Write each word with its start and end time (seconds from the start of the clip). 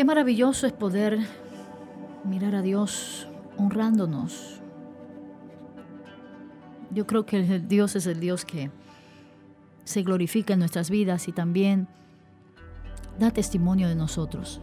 Qué 0.00 0.04
maravilloso 0.06 0.66
es 0.66 0.72
poder 0.72 1.18
mirar 2.24 2.54
a 2.54 2.62
Dios 2.62 3.28
honrándonos. 3.58 4.62
Yo 6.90 7.06
creo 7.06 7.26
que 7.26 7.58
Dios 7.58 7.96
es 7.96 8.06
el 8.06 8.18
Dios 8.18 8.46
que 8.46 8.70
se 9.84 10.02
glorifica 10.02 10.54
en 10.54 10.60
nuestras 10.60 10.88
vidas 10.88 11.28
y 11.28 11.32
también 11.32 11.86
da 13.18 13.30
testimonio 13.30 13.90
de 13.90 13.94
nosotros. 13.94 14.62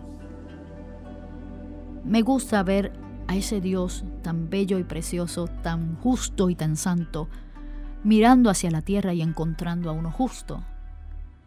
Me 2.03 2.23
gusta 2.23 2.63
ver 2.63 2.93
a 3.27 3.35
ese 3.35 3.61
Dios 3.61 4.05
tan 4.23 4.49
bello 4.49 4.79
y 4.79 4.85
precioso, 4.85 5.47
tan 5.61 5.97
justo 5.97 6.49
y 6.49 6.55
tan 6.55 6.75
santo, 6.75 7.29
mirando 8.03 8.49
hacia 8.49 8.71
la 8.71 8.81
tierra 8.81 9.13
y 9.13 9.21
encontrando 9.21 9.91
a 9.91 9.93
uno 9.93 10.09
justo, 10.09 10.63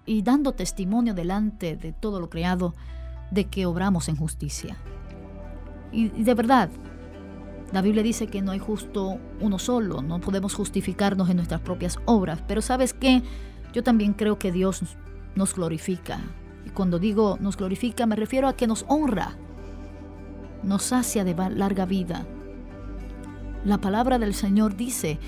y 0.06 0.22
dando 0.22 0.52
testimonio 0.52 1.12
delante 1.12 1.74
de 1.74 1.92
todo 1.92 2.20
lo 2.20 2.30
creado 2.30 2.72
de 3.30 3.44
que 3.46 3.66
obramos 3.66 4.08
en 4.08 4.16
justicia. 4.16 4.76
Y, 5.92 6.08
de 6.08 6.34
verdad, 6.34 6.70
la 7.72 7.82
Biblia 7.82 8.02
dice 8.02 8.26
que 8.26 8.42
no 8.42 8.52
hay 8.52 8.58
justo 8.58 9.18
uno 9.40 9.58
solo, 9.58 10.02
no 10.02 10.20
podemos 10.20 10.54
justificarnos 10.54 11.30
en 11.30 11.36
nuestras 11.36 11.60
propias 11.60 11.98
obras, 12.04 12.42
pero 12.46 12.62
sabes 12.62 12.94
qué, 12.94 13.22
yo 13.72 13.82
también 13.82 14.12
creo 14.12 14.38
que 14.38 14.52
Dios 14.52 14.82
nos 15.34 15.54
glorifica. 15.54 16.20
Y 16.66 16.70
cuando 16.70 16.98
digo 16.98 17.38
nos 17.40 17.56
glorifica 17.56 18.06
me 18.06 18.16
refiero 18.16 18.48
a 18.48 18.54
que 18.54 18.66
nos 18.66 18.84
honra, 18.88 19.36
nos 20.62 20.82
sacia 20.82 21.24
de 21.24 21.34
larga 21.34 21.86
vida. 21.86 22.26
La 23.64 23.78
palabra 23.78 24.18
del 24.18 24.34
Señor 24.34 24.76
dice 24.76 25.18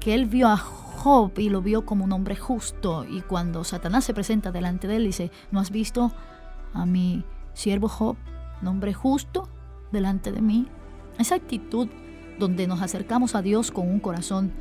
que 0.00 0.14
Él 0.14 0.26
vio 0.26 0.48
a 0.48 0.56
Job 0.56 1.38
y 1.38 1.48
lo 1.48 1.62
vio 1.62 1.86
como 1.86 2.04
un 2.04 2.12
hombre 2.12 2.34
justo 2.34 3.04
y 3.08 3.20
cuando 3.20 3.62
Satanás 3.62 4.04
se 4.04 4.14
presenta 4.14 4.50
delante 4.50 4.88
de 4.88 4.96
él 4.96 5.04
dice, 5.04 5.30
¿no 5.52 5.60
has 5.60 5.70
visto 5.70 6.12
a 6.72 6.86
mi 6.86 7.24
siervo 7.54 7.88
Job, 7.88 8.16
nombre 8.62 8.94
justo, 8.94 9.48
delante 9.92 10.32
de 10.32 10.40
mí. 10.40 10.66
Esa 11.18 11.34
actitud 11.34 11.88
donde 12.38 12.66
nos 12.66 12.82
acercamos 12.82 13.34
a 13.34 13.42
Dios 13.42 13.70
con 13.70 13.88
un 13.88 14.00
corazón 14.00 14.52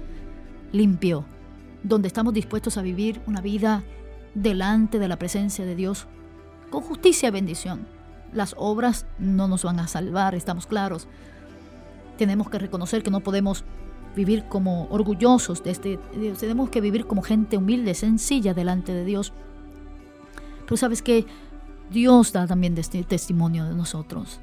limpio, 0.72 1.26
donde 1.84 2.08
estamos 2.08 2.34
dispuestos 2.34 2.78
a 2.78 2.82
vivir 2.82 3.22
una 3.28 3.42
vida 3.42 3.84
delante 4.34 5.00
de 5.00 5.08
la 5.08 5.18
presencia 5.18 5.66
de 5.66 5.76
Dios 5.76 6.08
con 6.70 6.82
justicia 6.82 7.30
y 7.30 7.32
bendición. 7.32 7.88
Las 8.34 8.56
obras 8.58 9.06
no 9.20 9.48
nos 9.48 9.64
van 9.64 9.80
a 9.80 9.88
salvar, 9.88 10.36
estamos 10.36 10.68
claros. 10.68 11.08
Tenemos 12.18 12.50
que 12.50 12.60
reconocer 12.60 13.04
que 13.04 13.12
no 13.12 13.22
podemos 13.22 13.64
vivir 14.16 14.46
como 14.46 14.88
orgullosos 14.90 15.64
de 15.64 15.72
este, 15.72 16.00
tenemos 16.40 16.70
que 16.70 16.82
vivir 16.82 17.06
como 17.06 17.22
gente 17.22 17.56
humilde, 17.56 17.94
sencilla 17.94 18.54
delante 18.54 18.94
de 18.94 19.06
Dios. 19.06 19.32
Pero 20.66 20.76
sabes 20.76 21.02
que 21.02 21.26
Dios 21.90 22.34
da 22.34 22.48
también 22.48 22.76
testimonio 22.76 23.66
de 23.66 23.74
nosotros. 23.74 24.40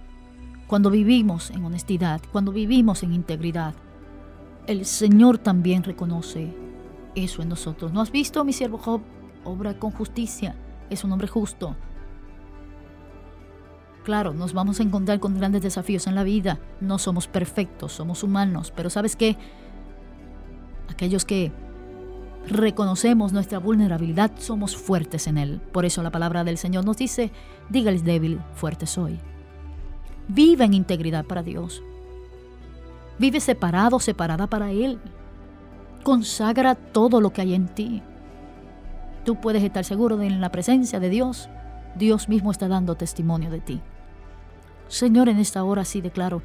Cuando 0.67 0.91
vivimos 0.91 1.51
en 1.51 1.65
honestidad, 1.65 2.21
cuando 2.33 2.53
vivimos 2.53 3.03
en 3.03 3.13
integridad, 3.13 3.75
el 4.67 4.87
Señor 4.87 5.39
también 5.39 5.83
reconoce 5.83 6.55
eso 7.15 7.43
en 7.43 7.51
nosotros. 7.51 7.93
¿No 7.93 8.01
has 8.01 8.11
visto, 8.11 8.45
mi 8.45 8.53
siervo 8.53 8.79
Job? 8.79 9.03
Obra 9.45 9.79
con 9.79 9.91
justicia, 9.91 10.57
es 10.89 11.05
un 11.05 11.13
hombre 11.13 11.29
justo. 11.29 11.77
Claro, 14.05 14.33
nos 14.33 14.53
vamos 14.53 14.81
a 14.81 14.83
encontrar 14.83 15.21
con 15.21 15.37
grandes 15.37 15.63
desafíos 15.63 16.07
en 16.07 16.15
la 16.15 16.25
vida. 16.25 16.59
No 16.81 16.99
somos 16.99 17.27
perfectos, 17.27 17.93
somos 17.93 18.23
humanos, 18.23 18.73
pero 18.75 18.91
¿sabes 18.91 19.17
qué? 19.17 19.37
Aquellos 20.89 21.25
que 21.25 21.53
reconocemos 22.49 23.33
nuestra 23.33 23.59
vulnerabilidad, 23.59 24.33
somos 24.39 24.77
fuertes 24.77 25.27
en 25.27 25.39
Él. 25.39 25.61
Por 25.73 25.85
eso 25.85 26.03
la 26.03 26.11
palabra 26.11 26.45
del 26.45 26.59
Señor 26.59 26.85
nos 26.85 26.97
dice, 26.97 27.31
dígales 27.69 28.05
débil, 28.05 28.41
fuerte 28.55 28.87
soy. 28.87 29.19
Vive 30.29 30.65
en 30.65 30.75
integridad 30.75 31.25
para 31.25 31.43
Dios. 31.43 31.83
Vive 33.19 33.41
separado, 33.41 34.01
separada 34.01 34.47
para 34.47 34.71
Él. 34.71 34.99
Consagra 36.03 36.75
todo 36.75 37.21
lo 37.21 37.33
que 37.33 37.43
hay 37.43 37.55
en 37.55 37.69
ti. 37.69 38.03
Tú 39.25 39.41
puedes 39.41 39.63
estar 39.63 39.85
seguro 39.85 40.17
de 40.17 40.27
en 40.27 40.41
la 40.41 40.51
presencia 40.51 41.01
de 41.01 41.09
Dios. 41.09 41.49
Dios 41.95 42.29
mismo 42.29 42.51
está 42.51 42.69
dando 42.69 42.95
testimonio 42.95 43.51
de 43.51 43.61
ti. 43.61 43.81
Señor, 44.89 45.29
en 45.29 45.39
esta 45.39 45.65
hora 45.65 45.85
sí 45.85 46.01
declaro 46.01 46.43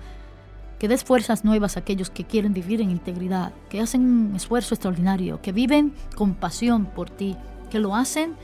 que 0.80 0.88
des 0.88 1.04
fuerzas 1.04 1.44
nuevas 1.44 1.76
a 1.76 1.82
aquellos 1.82 2.10
que 2.10 2.24
quieren 2.24 2.54
vivir 2.54 2.82
en 2.82 2.90
integridad, 2.90 3.52
que 3.70 3.82
hacen 3.82 4.02
un 4.02 4.36
esfuerzo 4.36 4.74
extraordinario, 4.74 5.42
que 5.42 5.52
viven 5.52 5.94
con 6.16 6.36
pasión 6.36 6.86
por 6.86 7.10
ti, 7.10 7.36
que 7.70 7.80
lo 7.80 7.96
hacen 7.96 8.36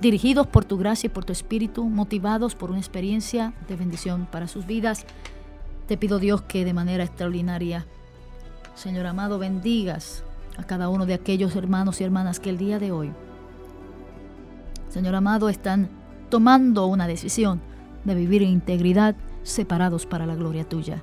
dirigidos 0.00 0.46
por 0.46 0.64
tu 0.64 0.78
gracia 0.78 1.08
y 1.08 1.10
por 1.10 1.26
tu 1.26 1.32
espíritu, 1.32 1.84
motivados 1.84 2.54
por 2.54 2.70
una 2.70 2.80
experiencia 2.80 3.52
de 3.68 3.76
bendición 3.76 4.26
para 4.30 4.48
sus 4.48 4.66
vidas. 4.66 5.04
Te 5.86 5.98
pido 5.98 6.18
Dios 6.18 6.40
que 6.42 6.64
de 6.64 6.72
manera 6.72 7.04
extraordinaria, 7.04 7.86
Señor 8.74 9.06
amado, 9.06 9.38
bendigas 9.38 10.24
a 10.56 10.64
cada 10.64 10.88
uno 10.88 11.04
de 11.04 11.14
aquellos 11.14 11.54
hermanos 11.54 12.00
y 12.00 12.04
hermanas 12.04 12.40
que 12.40 12.50
el 12.50 12.58
día 12.58 12.78
de 12.78 12.92
hoy, 12.92 13.12
Señor 14.88 15.14
amado, 15.14 15.50
están 15.50 15.90
tomando 16.30 16.86
una 16.86 17.06
decisión 17.06 17.60
de 18.04 18.14
vivir 18.14 18.42
en 18.42 18.48
integridad, 18.48 19.16
separados 19.42 20.06
para 20.06 20.24
la 20.24 20.34
gloria 20.34 20.66
tuya. 20.66 21.02